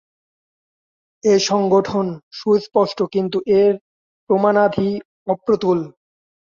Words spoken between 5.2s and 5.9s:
অপ্রতুল।